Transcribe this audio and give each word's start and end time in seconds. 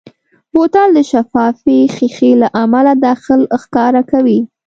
بوتل 0.53 0.89
د 0.97 0.99
شفافې 1.11 1.77
ښیښې 1.95 2.31
له 2.41 2.47
امله 2.63 2.93
داخل 3.07 3.41
ښکاره 3.63 4.01
کوي. 4.11 4.39